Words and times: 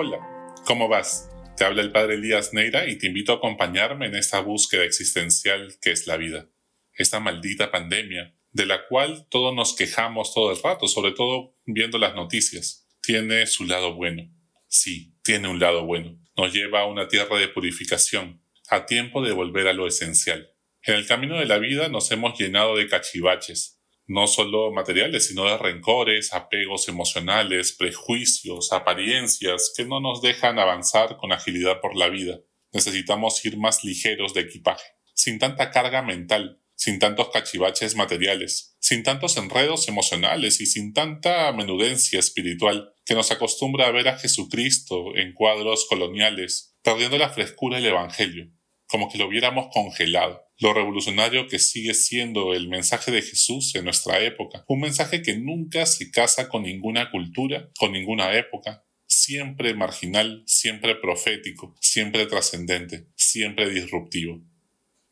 Hola, 0.00 0.54
¿cómo 0.64 0.86
vas? 0.86 1.28
Te 1.56 1.64
habla 1.64 1.82
el 1.82 1.90
padre 1.90 2.14
Elías 2.14 2.54
Neira 2.54 2.88
y 2.88 2.98
te 2.98 3.08
invito 3.08 3.32
a 3.32 3.36
acompañarme 3.38 4.06
en 4.06 4.14
esta 4.14 4.38
búsqueda 4.38 4.84
existencial 4.84 5.74
que 5.82 5.90
es 5.90 6.06
la 6.06 6.16
vida. 6.16 6.48
Esta 6.94 7.18
maldita 7.18 7.72
pandemia, 7.72 8.32
de 8.52 8.66
la 8.66 8.86
cual 8.86 9.26
todos 9.28 9.52
nos 9.52 9.74
quejamos 9.74 10.32
todo 10.32 10.52
el 10.52 10.62
rato, 10.62 10.86
sobre 10.86 11.10
todo 11.10 11.56
viendo 11.66 11.98
las 11.98 12.14
noticias, 12.14 12.86
tiene 13.02 13.44
su 13.48 13.64
lado 13.64 13.94
bueno. 13.94 14.32
Sí, 14.68 15.16
tiene 15.24 15.48
un 15.48 15.58
lado 15.58 15.84
bueno. 15.84 16.16
Nos 16.36 16.54
lleva 16.54 16.82
a 16.82 16.86
una 16.86 17.08
tierra 17.08 17.36
de 17.36 17.48
purificación, 17.48 18.40
a 18.68 18.86
tiempo 18.86 19.20
de 19.20 19.32
volver 19.32 19.66
a 19.66 19.72
lo 19.72 19.88
esencial. 19.88 20.52
En 20.84 20.94
el 20.94 21.08
camino 21.08 21.40
de 21.40 21.46
la 21.46 21.58
vida 21.58 21.88
nos 21.88 22.08
hemos 22.12 22.38
llenado 22.38 22.76
de 22.76 22.86
cachivaches, 22.86 23.77
no 24.08 24.26
solo 24.26 24.72
materiales, 24.72 25.28
sino 25.28 25.44
de 25.44 25.58
rencores, 25.58 26.32
apegos 26.32 26.88
emocionales, 26.88 27.72
prejuicios, 27.72 28.72
apariencias 28.72 29.72
que 29.76 29.84
no 29.84 30.00
nos 30.00 30.22
dejan 30.22 30.58
avanzar 30.58 31.18
con 31.18 31.30
agilidad 31.30 31.80
por 31.82 31.94
la 31.94 32.08
vida. 32.08 32.40
Necesitamos 32.72 33.44
ir 33.44 33.58
más 33.58 33.84
ligeros 33.84 34.32
de 34.32 34.40
equipaje, 34.40 34.84
sin 35.14 35.38
tanta 35.38 35.70
carga 35.70 36.00
mental, 36.02 36.62
sin 36.74 36.98
tantos 36.98 37.28
cachivaches 37.28 37.96
materiales, 37.96 38.76
sin 38.80 39.02
tantos 39.02 39.36
enredos 39.36 39.88
emocionales 39.88 40.62
y 40.62 40.66
sin 40.66 40.94
tanta 40.94 41.52
menudencia 41.52 42.18
espiritual 42.18 42.94
que 43.04 43.14
nos 43.14 43.30
acostumbra 43.30 43.88
a 43.88 43.90
ver 43.90 44.08
a 44.08 44.18
Jesucristo 44.18 45.14
en 45.16 45.34
cuadros 45.34 45.86
coloniales, 45.86 46.76
perdiendo 46.82 47.18
la 47.18 47.28
frescura 47.28 47.76
del 47.76 47.86
Evangelio, 47.86 48.50
como 48.86 49.10
que 49.10 49.18
lo 49.18 49.26
hubiéramos 49.26 49.68
congelado 49.70 50.47
lo 50.58 50.72
revolucionario 50.72 51.46
que 51.46 51.60
sigue 51.60 51.94
siendo 51.94 52.52
el 52.52 52.68
mensaje 52.68 53.12
de 53.12 53.22
Jesús 53.22 53.74
en 53.76 53.84
nuestra 53.84 54.20
época, 54.20 54.64
un 54.66 54.80
mensaje 54.80 55.22
que 55.22 55.36
nunca 55.36 55.86
se 55.86 56.10
casa 56.10 56.48
con 56.48 56.64
ninguna 56.64 57.10
cultura, 57.10 57.70
con 57.78 57.92
ninguna 57.92 58.36
época, 58.36 58.84
siempre 59.06 59.74
marginal, 59.74 60.42
siempre 60.46 60.96
profético, 60.96 61.76
siempre 61.80 62.26
trascendente, 62.26 63.06
siempre 63.14 63.70
disruptivo. 63.70 64.42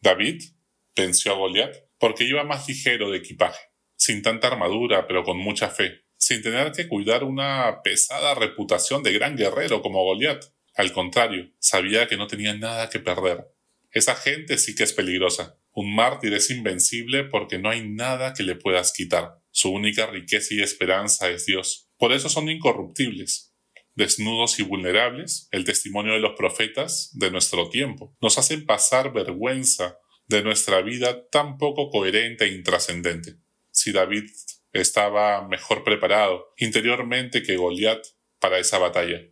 David 0.00 0.42
venció 0.96 1.32
a 1.32 1.36
Goliat 1.36 1.76
porque 1.98 2.24
iba 2.24 2.42
más 2.42 2.68
ligero 2.68 3.10
de 3.10 3.18
equipaje, 3.18 3.60
sin 3.96 4.22
tanta 4.22 4.48
armadura, 4.48 5.06
pero 5.06 5.22
con 5.22 5.38
mucha 5.38 5.70
fe, 5.70 6.02
sin 6.16 6.42
tener 6.42 6.72
que 6.72 6.88
cuidar 6.88 7.22
una 7.22 7.82
pesada 7.84 8.34
reputación 8.34 9.04
de 9.04 9.12
gran 9.12 9.36
guerrero 9.36 9.80
como 9.80 10.02
Goliat. 10.02 10.44
Al 10.74 10.92
contrario, 10.92 11.52
sabía 11.58 12.06
que 12.08 12.16
no 12.16 12.26
tenía 12.26 12.52
nada 12.54 12.90
que 12.90 12.98
perder, 12.98 13.55
esa 13.96 14.14
gente 14.14 14.58
sí 14.58 14.74
que 14.74 14.82
es 14.82 14.92
peligrosa. 14.92 15.58
Un 15.72 15.94
mártir 15.94 16.34
es 16.34 16.50
invencible 16.50 17.24
porque 17.24 17.58
no 17.58 17.70
hay 17.70 17.88
nada 17.88 18.34
que 18.34 18.42
le 18.42 18.54
puedas 18.54 18.92
quitar. 18.92 19.38
Su 19.50 19.70
única 19.70 20.04
riqueza 20.04 20.52
y 20.52 20.60
esperanza 20.60 21.30
es 21.30 21.46
Dios. 21.46 21.88
Por 21.96 22.12
eso 22.12 22.28
son 22.28 22.50
incorruptibles. 22.50 23.54
Desnudos 23.94 24.58
y 24.58 24.64
vulnerables, 24.64 25.48
el 25.50 25.64
testimonio 25.64 26.12
de 26.12 26.20
los 26.20 26.36
profetas 26.36 27.08
de 27.14 27.30
nuestro 27.30 27.70
tiempo 27.70 28.14
nos 28.20 28.36
hacen 28.36 28.66
pasar 28.66 29.14
vergüenza 29.14 29.96
de 30.26 30.42
nuestra 30.42 30.82
vida 30.82 31.26
tan 31.30 31.56
poco 31.56 31.88
coherente 31.88 32.44
e 32.44 32.52
intrascendente. 32.52 33.36
Si 33.70 33.92
David 33.92 34.24
estaba 34.74 35.48
mejor 35.48 35.84
preparado 35.84 36.52
interiormente 36.58 37.42
que 37.42 37.56
Goliat 37.56 38.04
para 38.40 38.58
esa 38.58 38.76
batalla. 38.76 39.22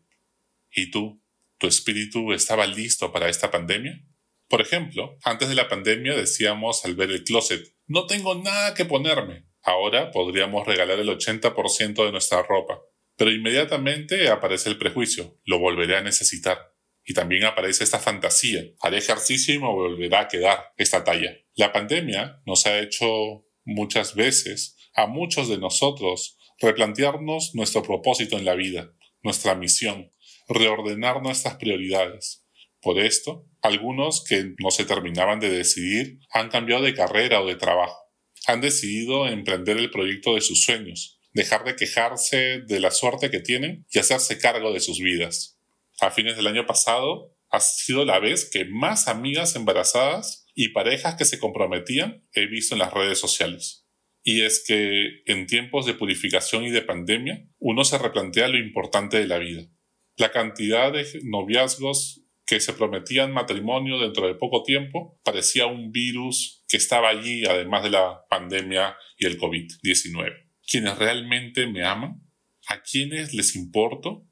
¿Y 0.71 0.91
tú? 0.91 1.23
¿Tu 1.59 1.67
espíritu 1.67 2.33
estaba 2.33 2.67
listo 2.67 3.12
para 3.12 3.28
esta 3.28 3.51
pandemia? 3.51 4.03
Por 4.48 4.61
ejemplo, 4.61 5.17
antes 5.25 5.48
de 5.48 5.55
la 5.55 5.69
pandemia 5.69 6.14
decíamos 6.14 6.84
al 6.84 6.95
ver 6.95 7.11
el 7.11 7.25
closet, 7.25 7.75
no 7.87 8.06
tengo 8.06 8.34
nada 8.34 8.75
que 8.75 8.84
ponerme. 8.84 9.47
Ahora 9.62 10.11
podríamos 10.11 10.67
regalar 10.67 10.98
el 10.98 11.09
80% 11.09 12.05
de 12.05 12.12
nuestra 12.12 12.42
ropa. 12.42 12.81
Pero 13.17 13.31
inmediatamente 13.31 14.28
aparece 14.28 14.69
el 14.69 14.78
prejuicio, 14.78 15.38
lo 15.44 15.59
volveré 15.59 15.97
a 15.97 16.03
necesitar. 16.03 16.72
Y 17.05 17.15
también 17.15 17.44
aparece 17.44 17.84
esta 17.84 17.99
fantasía, 17.99 18.62
haré 18.81 18.99
ejercicio 18.99 19.55
y 19.55 19.59
me 19.59 19.66
volverá 19.66 20.21
a 20.21 20.28
quedar 20.28 20.72
esta 20.76 21.05
talla. 21.05 21.37
La 21.55 21.72
pandemia 21.72 22.43
nos 22.47 22.66
ha 22.66 22.81
hecho 22.81 23.47
muchas 23.65 24.15
veces 24.15 24.76
a 24.94 25.06
muchos 25.06 25.49
de 25.49 25.59
nosotros 25.59 26.38
replantearnos 26.61 27.55
nuestro 27.55 27.82
propósito 27.82 28.38
en 28.38 28.44
la 28.44 28.55
vida, 28.55 28.93
nuestra 29.22 29.55
misión, 29.55 30.12
reordenar 30.49 31.22
nuestras 31.22 31.56
prioridades. 31.56 32.44
Por 32.84 33.00
esto, 33.00 33.47
algunos 33.62 34.22
que 34.22 34.55
no 34.59 34.71
se 34.71 34.84
terminaban 34.84 35.41
de 35.41 35.49
decidir 35.49 36.19
han 36.31 36.50
cambiado 36.50 36.83
de 36.83 36.93
carrera 36.93 37.41
o 37.41 37.47
de 37.47 37.56
trabajo. 37.56 37.97
Han 38.47 38.61
decidido 38.61 39.27
emprender 39.27 39.78
el 39.78 39.91
proyecto 39.91 40.34
de 40.34 40.43
sus 40.43 40.65
sueños, 40.65 41.19
dejar 41.33 41.65
de 41.65 41.77
quejarse 41.77 42.61
de 42.67 42.81
la 42.81 42.91
suerte 42.91 43.31
que 43.31 43.41
tienen 43.41 43.87
y 43.91 43.99
hacerse 43.99 44.39
cargo 44.39 44.71
de 44.71 44.81
sus 44.81 44.99
vidas. 44.99 45.59
A 45.99 46.11
fines 46.11 46.37
del 46.37 46.47
año 46.47 46.67
pasado, 46.67 47.34
ha 47.49 47.61
sido 47.61 48.05
la 48.05 48.19
vez 48.19 48.50
que 48.50 48.67
más 48.67 49.09
amigas 49.09 49.56
embarazadas 49.56 50.44
y 50.55 50.69
parejas 50.69 51.15
que 51.17 51.25
se 51.25 51.39
comprometían 51.39 52.28
he 52.34 52.47
visto 52.49 52.75
en 52.75 52.81
las 52.81 52.93
redes 52.93 53.19
sociales. 53.19 53.87
Y 54.23 54.43
es 54.43 54.62
que 54.67 55.23
en 55.25 55.47
tiempos 55.47 55.87
de 55.87 55.94
purificación 55.94 56.65
y 56.65 56.71
de 56.71 56.83
pandemia, 56.83 57.49
uno 57.59 57.83
se 57.83 57.97
replantea 57.97 58.49
lo 58.49 58.59
importante 58.59 59.17
de 59.17 59.27
la 59.27 59.39
vida. 59.39 59.62
La 60.17 60.33
cantidad 60.33 60.93
de 60.93 61.06
noviazgos 61.25 62.24
que 62.47 62.60
se 62.60 62.75
prometían 62.75 63.32
matrimonio 63.32 63.99
dentro 63.99 64.27
de 64.27 64.34
poco 64.34 64.62
tiempo, 64.62 65.19
parecía 65.25 65.66
un 65.66 65.93
virus 65.93 66.62
que 66.69 66.77
estaba 66.77 67.09
allí 67.09 67.44
además 67.47 67.82
de 67.82 67.91
la 67.91 68.25
pandemia 68.28 68.97
y 69.19 69.27
el 69.27 69.38
COVID-19. 69.38 70.44
¿Quienes 70.66 70.99
realmente 70.99 71.66
me 71.66 71.84
aman? 71.84 72.22
¿A 72.69 72.82
quiénes 72.82 73.34
les 73.34 73.56
importo? 73.56 74.27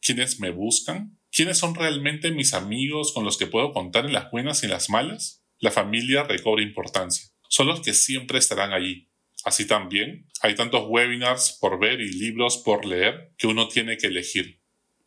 ¿Quiénes 0.00 0.40
me 0.40 0.50
buscan? 0.50 1.18
¿Quiénes 1.30 1.58
son 1.58 1.74
realmente 1.74 2.30
mis 2.30 2.54
amigos 2.54 3.12
con 3.12 3.24
los 3.24 3.36
que 3.36 3.46
puedo 3.46 3.72
contar 3.72 4.06
en 4.06 4.12
las 4.12 4.30
buenas 4.30 4.62
y 4.62 4.66
en 4.66 4.72
las 4.72 4.90
malas? 4.90 5.44
La 5.58 5.70
familia 5.70 6.22
recobra 6.22 6.62
importancia. 6.62 7.28
Son 7.48 7.66
los 7.66 7.80
que 7.80 7.94
siempre 7.94 8.38
estarán 8.38 8.72
allí. 8.72 9.08
Así 9.44 9.66
también, 9.66 10.26
hay 10.42 10.54
tantos 10.54 10.84
webinars 10.88 11.58
por 11.60 11.78
ver 11.78 12.00
y 12.00 12.12
libros 12.12 12.58
por 12.58 12.84
leer 12.84 13.32
que 13.38 13.46
uno 13.46 13.68
tiene 13.68 13.96
que 13.96 14.08
elegir. 14.08 14.60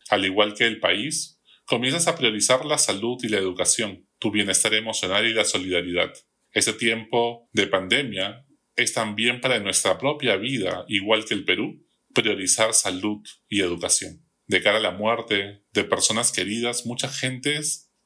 Al 0.08 0.24
igual 0.24 0.54
que 0.54 0.66
el 0.66 0.80
país, 0.80 1.31
comienzas 1.64 2.08
a 2.08 2.16
priorizar 2.16 2.64
la 2.64 2.78
salud 2.78 3.18
y 3.22 3.28
la 3.28 3.38
educación, 3.38 4.06
tu 4.18 4.30
bienestar 4.30 4.74
emocional 4.74 5.26
y 5.26 5.32
la 5.32 5.44
solidaridad. 5.44 6.12
Ese 6.52 6.72
tiempo 6.72 7.48
de 7.52 7.66
pandemia 7.66 8.46
es 8.76 8.92
también 8.92 9.40
para 9.40 9.58
nuestra 9.60 9.98
propia 9.98 10.36
vida, 10.36 10.84
igual 10.88 11.24
que 11.24 11.34
el 11.34 11.44
Perú, 11.44 11.84
priorizar 12.14 12.74
salud 12.74 13.22
y 13.48 13.60
educación. 13.60 14.24
De 14.46 14.62
cara 14.62 14.78
a 14.78 14.80
la 14.82 14.90
muerte 14.90 15.62
de 15.72 15.84
personas 15.84 16.32
queridas, 16.32 16.84
mucha 16.84 17.08
gente 17.08 17.58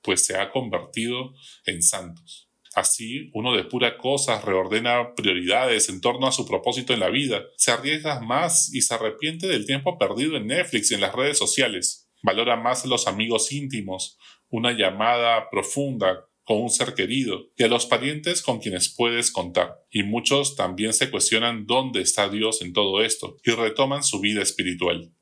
pues 0.02 0.24
se 0.24 0.36
ha 0.36 0.50
convertido 0.50 1.34
en 1.64 1.82
santos. 1.82 2.48
Así, 2.74 3.30
uno 3.32 3.56
de 3.56 3.64
pura 3.64 3.96
cosa 3.96 4.40
reordena 4.40 5.14
prioridades 5.14 5.88
en 5.88 6.00
torno 6.00 6.26
a 6.26 6.32
su 6.32 6.46
propósito 6.46 6.92
en 6.92 7.00
la 7.00 7.08
vida, 7.08 7.42
se 7.56 7.72
arriesga 7.72 8.20
más 8.20 8.72
y 8.72 8.82
se 8.82 8.94
arrepiente 8.94 9.46
del 9.46 9.66
tiempo 9.66 9.98
perdido 9.98 10.36
en 10.36 10.46
Netflix 10.46 10.90
y 10.90 10.94
en 10.94 11.00
las 11.00 11.14
redes 11.14 11.38
sociales 11.38 12.05
valora 12.22 12.56
más 12.56 12.84
a 12.84 12.88
los 12.88 13.06
amigos 13.06 13.52
íntimos, 13.52 14.18
una 14.48 14.72
llamada 14.72 15.48
profunda 15.50 16.26
con 16.46 16.62
un 16.62 16.70
ser 16.70 16.94
querido 16.94 17.50
y 17.56 17.64
a 17.64 17.68
los 17.68 17.86
parientes 17.86 18.40
con 18.40 18.60
quienes 18.60 18.94
puedes 18.94 19.32
contar. 19.32 19.80
Y 19.90 20.04
muchos 20.04 20.54
también 20.54 20.92
se 20.92 21.10
cuestionan 21.10 21.66
dónde 21.66 22.00
está 22.00 22.28
Dios 22.28 22.62
en 22.62 22.72
todo 22.72 23.02
esto 23.02 23.36
y 23.44 23.50
retoman 23.50 24.04
su 24.04 24.20
vida 24.20 24.42
espiritual. 24.42 25.12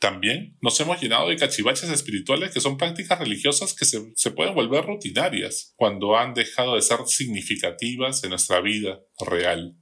También 0.00 0.56
nos 0.60 0.78
hemos 0.80 1.00
llenado 1.00 1.28
de 1.28 1.36
cachivaches 1.36 1.90
espirituales 1.90 2.52
que 2.52 2.60
son 2.60 2.76
prácticas 2.76 3.18
religiosas 3.18 3.74
que 3.74 3.84
se, 3.84 4.12
se, 4.14 4.30
pueden 4.32 4.54
volver 4.54 4.84
rutinarias 4.84 5.72
cuando 5.76 6.16
han 6.16 6.34
dejado 6.34 6.74
de 6.74 6.82
ser 6.82 6.98
significativas 7.06 8.22
en 8.22 8.30
nuestra 8.30 8.60
vida 8.60 9.00
real 9.24 9.76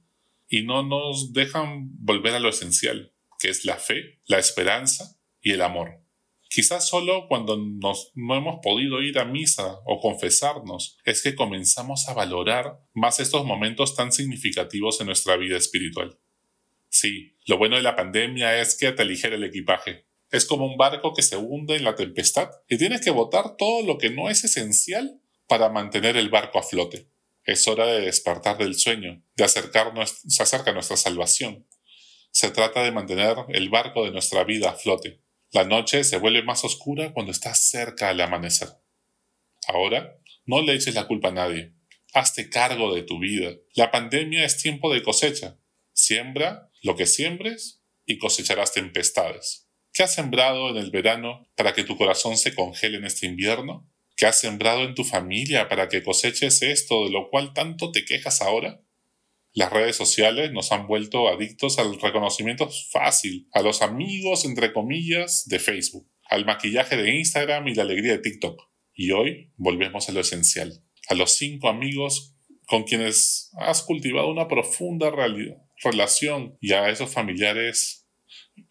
y 0.47 0.63
no 0.63 0.83
nos 0.83 1.33
dejan 1.33 1.89
volver 1.99 2.33
a 2.33 2.39
lo 2.39 2.49
esencial, 2.49 3.13
que 3.39 3.49
es 3.49 3.65
la 3.65 3.77
fe, 3.77 4.21
la 4.25 4.39
esperanza 4.39 5.16
y 5.47 5.51
el 5.51 5.61
amor. 5.61 6.01
Quizás 6.49 6.89
solo 6.89 7.27
cuando 7.29 7.57
no 7.57 8.35
hemos 8.35 8.59
podido 8.61 9.01
ir 9.01 9.17
a 9.17 9.23
misa 9.23 9.79
o 9.85 10.01
confesarnos 10.01 10.97
es 11.05 11.21
que 11.21 11.35
comenzamos 11.35 12.09
a 12.09 12.13
valorar 12.13 12.81
más 12.93 13.21
estos 13.21 13.45
momentos 13.45 13.95
tan 13.95 14.11
significativos 14.11 14.99
en 14.99 15.07
nuestra 15.07 15.37
vida 15.37 15.55
espiritual. 15.55 16.19
Sí, 16.89 17.37
lo 17.45 17.57
bueno 17.57 17.77
de 17.77 17.81
la 17.81 17.95
pandemia 17.95 18.59
es 18.59 18.77
que 18.77 18.91
te 18.91 19.03
aligera 19.03 19.37
el 19.37 19.43
equipaje. 19.45 20.05
Es 20.31 20.45
como 20.45 20.65
un 20.65 20.75
barco 20.75 21.13
que 21.13 21.21
se 21.21 21.37
hunde 21.37 21.77
en 21.77 21.85
la 21.85 21.95
tempestad 21.95 22.49
y 22.67 22.77
tienes 22.77 22.99
que 22.99 23.11
botar 23.11 23.55
todo 23.55 23.83
lo 23.83 23.97
que 23.97 24.09
no 24.09 24.29
es 24.29 24.43
esencial 24.43 25.21
para 25.47 25.69
mantener 25.69 26.17
el 26.17 26.29
barco 26.29 26.59
a 26.59 26.63
flote. 26.63 27.07
Es 27.45 27.69
hora 27.69 27.85
de 27.85 28.01
despertar 28.01 28.57
del 28.57 28.75
sueño, 28.75 29.23
de 29.37 29.45
acercarnos, 29.45 30.19
se 30.27 30.43
acerca 30.43 30.73
nuestra 30.73 30.97
salvación. 30.97 31.65
Se 32.31 32.51
trata 32.51 32.83
de 32.83 32.91
mantener 32.91 33.37
el 33.47 33.69
barco 33.69 34.03
de 34.03 34.11
nuestra 34.11 34.43
vida 34.43 34.71
a 34.71 34.75
flote. 34.75 35.21
La 35.51 35.63
noche 35.63 36.03
se 36.03 36.17
vuelve 36.17 36.43
más 36.43 36.63
oscura 36.65 37.13
cuando 37.13 37.31
estás 37.31 37.69
cerca 37.69 38.09
del 38.09 38.21
amanecer. 38.21 38.67
Ahora, 39.67 40.17
no 40.45 40.61
le 40.61 40.73
eches 40.73 40.95
la 40.95 41.07
culpa 41.07 41.29
a 41.29 41.33
nadie. 41.33 41.73
Hazte 42.13 42.49
cargo 42.49 42.93
de 42.93 43.03
tu 43.03 43.19
vida. 43.19 43.55
La 43.73 43.91
pandemia 43.91 44.43
es 44.45 44.57
tiempo 44.57 44.93
de 44.93 45.03
cosecha. 45.03 45.57
Siembra 45.93 46.69
lo 46.83 46.95
que 46.95 47.05
siembres 47.05 47.81
y 48.05 48.17
cosecharás 48.17 48.73
tempestades. 48.73 49.67
¿Qué 49.93 50.03
has 50.03 50.13
sembrado 50.13 50.69
en 50.69 50.77
el 50.77 50.91
verano 50.91 51.47
para 51.55 51.73
que 51.73 51.83
tu 51.83 51.97
corazón 51.97 52.37
se 52.37 52.53
congele 52.53 52.97
en 52.97 53.05
este 53.05 53.25
invierno? 53.25 53.89
¿Qué 54.15 54.25
has 54.25 54.39
sembrado 54.39 54.83
en 54.83 54.95
tu 54.95 55.03
familia 55.03 55.69
para 55.69 55.89
que 55.89 56.03
coseches 56.03 56.61
esto 56.61 57.05
de 57.05 57.11
lo 57.11 57.29
cual 57.29 57.53
tanto 57.53 57.91
te 57.91 58.03
quejas 58.03 58.41
ahora? 58.41 58.81
Las 59.57 59.73
redes 59.73 59.95
sociales 59.95 60.51
nos 60.51 60.71
han 60.71 60.85
vuelto 60.85 61.29
adictos 61.29 61.79
al 61.79 61.99
reconocimiento 61.99 62.69
fácil, 62.91 63.47
a 63.53 63.63
los 63.63 63.81
amigos, 63.81 64.45
entre 64.45 64.71
comillas, 64.71 65.47
de 65.47 65.57
Facebook, 65.57 66.07
al 66.29 66.45
maquillaje 66.45 66.95
de 66.95 67.15
Instagram 67.15 67.67
y 67.67 67.73
la 67.73 67.81
alegría 67.81 68.11
de 68.11 68.19
TikTok. 68.19 68.61
Y 68.93 69.09
hoy 69.13 69.51
volvemos 69.55 70.09
a 70.09 70.11
lo 70.11 70.19
esencial, 70.19 70.83
a 71.09 71.15
los 71.15 71.37
cinco 71.37 71.69
amigos 71.69 72.35
con 72.67 72.83
quienes 72.83 73.49
has 73.57 73.81
cultivado 73.81 74.29
una 74.29 74.47
profunda 74.47 75.09
relación 75.83 76.55
y 76.61 76.73
a 76.73 76.91
esos 76.91 77.11
familiares 77.11 78.07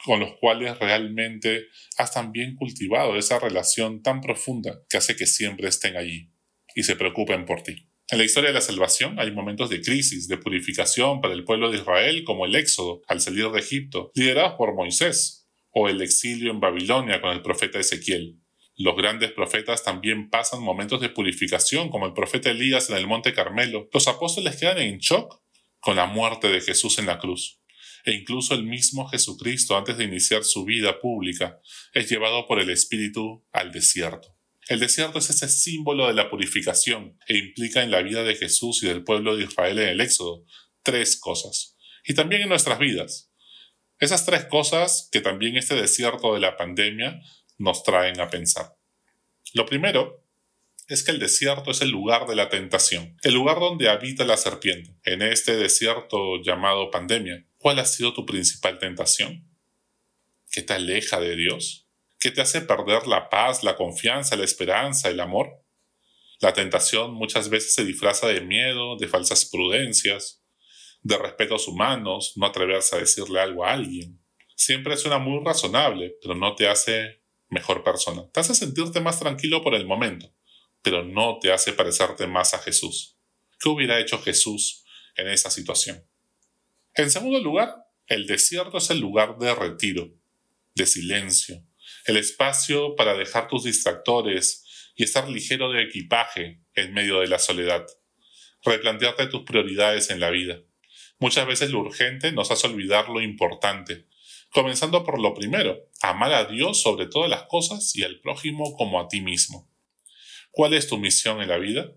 con 0.04 0.20
los 0.20 0.36
cuales 0.38 0.78
realmente 0.78 1.64
has 1.98 2.12
también 2.12 2.54
cultivado 2.54 3.16
esa 3.16 3.40
relación 3.40 4.02
tan 4.02 4.20
profunda 4.20 4.84
que 4.88 4.98
hace 4.98 5.16
que 5.16 5.26
siempre 5.26 5.66
estén 5.66 5.96
allí 5.96 6.30
y 6.76 6.84
se 6.84 6.94
preocupen 6.94 7.44
por 7.44 7.64
ti. 7.64 7.85
En 8.08 8.18
la 8.18 8.24
historia 8.24 8.50
de 8.50 8.54
la 8.54 8.60
salvación 8.60 9.18
hay 9.18 9.32
momentos 9.32 9.68
de 9.68 9.80
crisis, 9.80 10.28
de 10.28 10.38
purificación 10.38 11.20
para 11.20 11.34
el 11.34 11.42
pueblo 11.42 11.72
de 11.72 11.78
Israel, 11.78 12.22
como 12.22 12.46
el 12.46 12.54
éxodo 12.54 13.02
al 13.08 13.20
salir 13.20 13.50
de 13.50 13.58
Egipto, 13.58 14.12
liderados 14.14 14.54
por 14.56 14.74
Moisés, 14.74 15.48
o 15.72 15.88
el 15.88 16.00
exilio 16.00 16.52
en 16.52 16.60
Babilonia 16.60 17.20
con 17.20 17.32
el 17.32 17.42
profeta 17.42 17.80
Ezequiel. 17.80 18.38
Los 18.76 18.94
grandes 18.96 19.32
profetas 19.32 19.82
también 19.82 20.30
pasan 20.30 20.62
momentos 20.62 21.00
de 21.00 21.08
purificación, 21.08 21.90
como 21.90 22.06
el 22.06 22.12
profeta 22.12 22.50
Elías 22.50 22.90
en 22.90 22.96
el 22.96 23.08
Monte 23.08 23.32
Carmelo. 23.32 23.88
Los 23.92 24.06
apóstoles 24.06 24.54
quedan 24.54 24.78
en 24.78 24.98
shock 24.98 25.42
con 25.80 25.96
la 25.96 26.06
muerte 26.06 26.48
de 26.48 26.60
Jesús 26.60 27.00
en 27.00 27.06
la 27.06 27.18
cruz. 27.18 27.58
E 28.04 28.12
incluso 28.12 28.54
el 28.54 28.62
mismo 28.62 29.08
Jesucristo, 29.08 29.76
antes 29.76 29.98
de 29.98 30.04
iniciar 30.04 30.44
su 30.44 30.64
vida 30.64 31.00
pública, 31.00 31.58
es 31.92 32.08
llevado 32.08 32.46
por 32.46 32.60
el 32.60 32.70
Espíritu 32.70 33.44
al 33.50 33.72
desierto. 33.72 34.35
El 34.68 34.80
desierto 34.80 35.20
es 35.20 35.30
ese 35.30 35.48
símbolo 35.48 36.08
de 36.08 36.14
la 36.14 36.28
purificación 36.28 37.18
e 37.28 37.36
implica 37.36 37.82
en 37.82 37.92
la 37.92 38.02
vida 38.02 38.24
de 38.24 38.34
Jesús 38.34 38.82
y 38.82 38.88
del 38.88 39.04
pueblo 39.04 39.36
de 39.36 39.44
Israel 39.44 39.78
en 39.78 39.88
el 39.90 40.00
Éxodo 40.00 40.44
tres 40.82 41.16
cosas. 41.16 41.76
Y 42.04 42.14
también 42.14 42.42
en 42.42 42.48
nuestras 42.48 42.78
vidas. 42.78 43.30
Esas 43.98 44.26
tres 44.26 44.44
cosas 44.46 45.08
que 45.12 45.20
también 45.20 45.56
este 45.56 45.74
desierto 45.74 46.34
de 46.34 46.40
la 46.40 46.56
pandemia 46.56 47.20
nos 47.58 47.82
traen 47.84 48.20
a 48.20 48.28
pensar. 48.28 48.76
Lo 49.54 49.66
primero 49.66 50.24
es 50.88 51.02
que 51.02 51.12
el 51.12 51.18
desierto 51.18 51.70
es 51.70 51.80
el 51.80 51.90
lugar 51.90 52.26
de 52.26 52.36
la 52.36 52.48
tentación, 52.48 53.16
el 53.22 53.34
lugar 53.34 53.58
donde 53.58 53.88
habita 53.88 54.24
la 54.24 54.36
serpiente. 54.36 54.94
En 55.04 55.22
este 55.22 55.56
desierto 55.56 56.42
llamado 56.42 56.90
pandemia, 56.90 57.44
¿cuál 57.58 57.78
ha 57.78 57.84
sido 57.84 58.12
tu 58.12 58.26
principal 58.26 58.78
tentación? 58.78 59.48
¿Qué 60.52 60.62
te 60.62 60.74
aleja 60.74 61.20
de 61.20 61.34
Dios? 61.36 61.85
¿Qué 62.26 62.32
te 62.32 62.40
hace 62.40 62.62
perder 62.62 63.06
la 63.06 63.30
paz, 63.30 63.62
la 63.62 63.76
confianza, 63.76 64.34
la 64.34 64.42
esperanza, 64.42 65.08
el 65.08 65.20
amor? 65.20 65.62
La 66.40 66.52
tentación 66.52 67.14
muchas 67.14 67.50
veces 67.50 67.72
se 67.72 67.84
disfraza 67.84 68.26
de 68.26 68.40
miedo, 68.40 68.96
de 68.96 69.06
falsas 69.06 69.44
prudencias, 69.44 70.42
de 71.02 71.18
respetos 71.18 71.68
humanos, 71.68 72.32
no 72.34 72.46
atreverse 72.46 72.96
a 72.96 72.98
decirle 72.98 73.38
algo 73.38 73.64
a 73.64 73.74
alguien. 73.74 74.20
Siempre 74.56 74.96
suena 74.96 75.18
muy 75.18 75.40
razonable, 75.44 76.16
pero 76.20 76.34
no 76.34 76.56
te 76.56 76.66
hace 76.66 77.22
mejor 77.48 77.84
persona. 77.84 78.28
Te 78.32 78.40
hace 78.40 78.56
sentirte 78.56 79.00
más 79.00 79.20
tranquilo 79.20 79.62
por 79.62 79.76
el 79.76 79.86
momento, 79.86 80.34
pero 80.82 81.04
no 81.04 81.38
te 81.38 81.52
hace 81.52 81.74
parecerte 81.74 82.26
más 82.26 82.54
a 82.54 82.58
Jesús. 82.58 83.20
¿Qué 83.60 83.68
hubiera 83.68 84.00
hecho 84.00 84.20
Jesús 84.20 84.84
en 85.14 85.28
esa 85.28 85.48
situación? 85.48 86.04
En 86.96 87.08
segundo 87.08 87.38
lugar, 87.38 87.72
el 88.08 88.26
desierto 88.26 88.78
es 88.78 88.90
el 88.90 88.98
lugar 88.98 89.38
de 89.38 89.54
retiro, 89.54 90.10
de 90.74 90.86
silencio, 90.86 91.62
el 92.06 92.16
espacio 92.16 92.94
para 92.96 93.14
dejar 93.14 93.48
tus 93.48 93.64
distractores 93.64 94.92
y 94.94 95.04
estar 95.04 95.28
ligero 95.28 95.70
de 95.70 95.82
equipaje 95.82 96.62
en 96.74 96.94
medio 96.94 97.20
de 97.20 97.28
la 97.28 97.38
soledad. 97.38 97.86
Replantearte 98.64 99.26
tus 99.26 99.42
prioridades 99.42 100.10
en 100.10 100.20
la 100.20 100.30
vida. 100.30 100.60
Muchas 101.18 101.46
veces 101.46 101.70
lo 101.70 101.80
urgente 101.80 102.32
nos 102.32 102.50
hace 102.50 102.66
olvidar 102.66 103.08
lo 103.08 103.20
importante, 103.20 104.06
comenzando 104.50 105.04
por 105.04 105.20
lo 105.20 105.34
primero, 105.34 105.90
amar 106.02 106.32
a 106.32 106.44
Dios 106.44 106.82
sobre 106.82 107.06
todas 107.06 107.30
las 107.30 107.44
cosas 107.44 107.94
y 107.96 108.02
al 108.02 108.20
prójimo 108.20 108.74
como 108.76 109.00
a 109.00 109.08
ti 109.08 109.20
mismo. 109.20 109.70
¿Cuál 110.50 110.74
es 110.74 110.88
tu 110.88 110.98
misión 110.98 111.42
en 111.42 111.48
la 111.48 111.58
vida? 111.58 111.92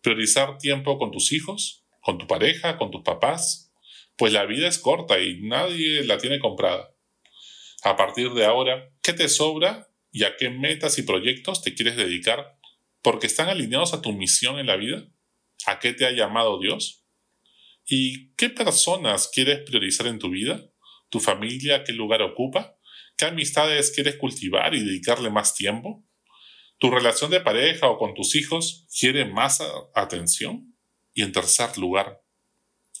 ¿Priorizar 0.00 0.58
tiempo 0.58 0.98
con 0.98 1.12
tus 1.12 1.32
hijos? 1.32 1.84
¿Con 2.00 2.18
tu 2.18 2.26
pareja? 2.26 2.76
¿Con 2.76 2.90
tus 2.90 3.02
papás? 3.02 3.72
Pues 4.16 4.32
la 4.32 4.44
vida 4.46 4.68
es 4.68 4.78
corta 4.78 5.20
y 5.20 5.40
nadie 5.40 6.04
la 6.04 6.18
tiene 6.18 6.40
comprada. 6.40 6.91
A 7.84 7.96
partir 7.96 8.30
de 8.32 8.44
ahora, 8.44 8.92
¿qué 9.02 9.12
te 9.12 9.28
sobra 9.28 9.88
y 10.12 10.22
a 10.22 10.36
qué 10.36 10.50
metas 10.50 10.98
y 10.98 11.02
proyectos 11.02 11.62
te 11.62 11.74
quieres 11.74 11.96
dedicar? 11.96 12.56
¿Porque 13.02 13.26
están 13.26 13.48
alineados 13.48 13.92
a 13.92 14.00
tu 14.00 14.12
misión 14.12 14.60
en 14.60 14.66
la 14.66 14.76
vida? 14.76 15.08
¿A 15.66 15.80
qué 15.80 15.92
te 15.92 16.06
ha 16.06 16.12
llamado 16.12 16.60
Dios? 16.60 17.04
¿Y 17.84 18.28
qué 18.34 18.50
personas 18.50 19.28
quieres 19.34 19.68
priorizar 19.68 20.06
en 20.06 20.20
tu 20.20 20.30
vida? 20.30 20.64
¿Tu 21.08 21.18
familia 21.18 21.82
qué 21.82 21.92
lugar 21.92 22.22
ocupa? 22.22 22.76
¿Qué 23.16 23.24
amistades 23.24 23.90
quieres 23.90 24.16
cultivar 24.16 24.74
y 24.74 24.84
dedicarle 24.84 25.30
más 25.30 25.56
tiempo? 25.56 26.04
¿Tu 26.78 26.88
relación 26.88 27.32
de 27.32 27.40
pareja 27.40 27.88
o 27.88 27.98
con 27.98 28.14
tus 28.14 28.36
hijos 28.36 28.86
quiere 28.96 29.24
más 29.24 29.60
atención? 29.94 30.76
Y 31.14 31.22
en 31.22 31.32
tercer 31.32 31.76
lugar, 31.78 32.22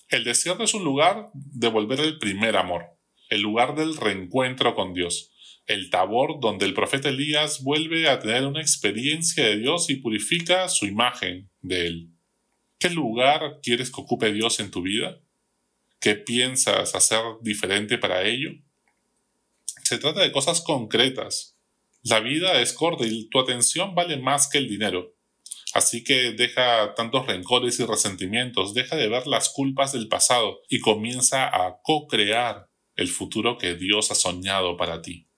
el 0.08 0.24
desierto 0.24 0.64
es 0.64 0.74
un 0.74 0.82
lugar 0.82 1.30
de 1.34 1.68
volver 1.68 2.00
el 2.00 2.18
primer 2.18 2.56
amor 2.56 2.91
el 3.32 3.40
lugar 3.40 3.74
del 3.74 3.96
reencuentro 3.96 4.74
con 4.74 4.92
Dios, 4.92 5.32
el 5.64 5.88
tabor 5.88 6.38
donde 6.38 6.66
el 6.66 6.74
profeta 6.74 7.08
Elías 7.08 7.62
vuelve 7.62 8.06
a 8.06 8.18
tener 8.18 8.44
una 8.46 8.60
experiencia 8.60 9.46
de 9.46 9.56
Dios 9.56 9.88
y 9.88 9.96
purifica 9.96 10.68
su 10.68 10.84
imagen 10.84 11.48
de 11.62 11.86
él. 11.86 12.10
¿Qué 12.78 12.90
lugar 12.90 13.60
quieres 13.62 13.90
que 13.90 14.02
ocupe 14.02 14.34
Dios 14.34 14.60
en 14.60 14.70
tu 14.70 14.82
vida? 14.82 15.18
¿Qué 15.98 16.14
piensas 16.14 16.94
hacer 16.94 17.22
diferente 17.40 17.96
para 17.96 18.22
ello? 18.22 18.50
Se 19.82 19.96
trata 19.96 20.20
de 20.20 20.30
cosas 20.30 20.60
concretas. 20.60 21.56
La 22.02 22.20
vida 22.20 22.60
es 22.60 22.74
corta 22.74 23.06
y 23.06 23.30
tu 23.30 23.40
atención 23.40 23.94
vale 23.94 24.18
más 24.18 24.46
que 24.46 24.58
el 24.58 24.68
dinero. 24.68 25.16
Así 25.72 26.04
que 26.04 26.32
deja 26.32 26.92
tantos 26.96 27.26
rencores 27.26 27.80
y 27.80 27.86
resentimientos, 27.86 28.74
deja 28.74 28.96
de 28.96 29.08
ver 29.08 29.26
las 29.26 29.48
culpas 29.48 29.92
del 29.92 30.08
pasado 30.08 30.60
y 30.68 30.80
comienza 30.80 31.46
a 31.46 31.78
co-crear 31.82 32.68
el 32.96 33.08
futuro 33.08 33.58
que 33.58 33.74
Dios 33.74 34.10
ha 34.10 34.14
soñado 34.14 34.76
para 34.76 35.02
ti. 35.02 35.28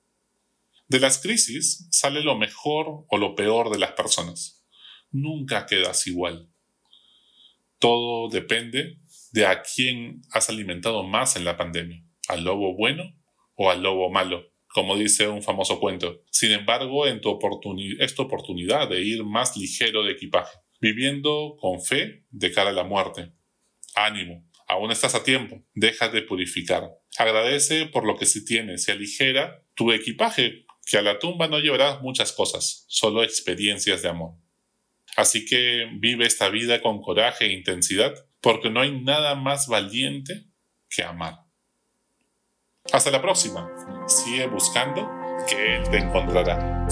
De 0.89 1.01
las 1.01 1.21
crisis 1.21 1.89
sale 1.91 2.23
lo 2.23 2.37
mejor 2.37 3.07
o 3.09 3.17
lo 3.17 3.35
peor 3.35 3.71
de 3.71 3.79
las 3.79 3.93
personas. 3.93 4.65
Nunca 5.11 5.67
quedas 5.67 6.07
igual. 6.07 6.51
Todo 7.79 8.29
depende 8.29 8.99
de 9.33 9.47
a 9.47 9.63
quién 9.63 10.23
has 10.31 10.49
alimentado 10.49 11.03
más 11.03 11.37
en 11.37 11.45
la 11.45 11.57
pandemia, 11.57 12.05
al 12.29 12.45
lobo 12.45 12.77
bueno 12.77 13.15
o 13.57 13.71
al 13.71 13.83
lobo 13.83 14.11
malo, 14.11 14.53
como 14.69 14.97
dice 14.97 15.29
un 15.29 15.43
famoso 15.43 15.81
cuento. 15.81 16.23
Sin 16.31 16.51
embargo, 16.53 17.07
en 17.07 17.21
tu 17.21 17.39
es 17.99 18.15
tu 18.15 18.23
oportunidad 18.23 18.89
de 18.89 19.03
ir 19.03 19.25
más 19.25 19.57
ligero 19.57 20.03
de 20.03 20.13
equipaje, 20.13 20.59
viviendo 20.81 21.57
con 21.59 21.81
fe 21.81 22.25
de 22.31 22.53
cara 22.53 22.71
a 22.71 22.75
la 22.75 22.85
muerte. 22.85 23.33
Ánimo, 23.95 24.45
aún 24.75 24.91
estás 24.91 25.15
a 25.15 25.25
tiempo, 25.25 25.63
deja 25.75 26.09
de 26.09 26.23
purificar. 26.23 26.91
Agradece 27.17 27.87
por 27.87 28.05
lo 28.05 28.17
que 28.17 28.27
sí 28.27 28.45
tienes 28.45 28.89
y 28.89 28.91
aligera 28.91 29.65
tu 29.75 29.93
equipaje, 29.93 30.67
que 30.87 30.99
a 30.99 31.03
la 31.03 31.19
tumba 31.19 31.49
no 31.49 31.59
llevarás 31.59 32.03
muchas 32.03 32.33
cosas, 32.33 32.85
solo 32.89 33.23
experiencias 33.23 34.03
de 34.03 34.09
amor. 34.09 34.35
Así 35.17 35.47
que 35.47 35.89
vive 35.95 36.27
esta 36.27 36.49
vida 36.49 36.83
con 36.83 37.01
coraje 37.01 37.47
e 37.47 37.53
intensidad, 37.53 38.15
porque 38.41 38.69
no 38.69 38.81
hay 38.81 39.01
nada 39.01 39.35
más 39.35 39.69
valiente 39.69 40.47
que 40.91 41.03
amar. 41.03 41.39
Hasta 42.93 43.11
la 43.11 43.23
próxima. 43.23 43.71
Sigue 44.07 44.47
buscando 44.47 45.09
que 45.49 45.77
Él 45.77 45.89
te 45.91 45.99
encontrará. 45.99 46.84